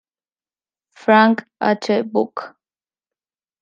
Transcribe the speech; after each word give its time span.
Frank 0.95 1.45
H. 1.61 2.09
Buck". 2.11 2.57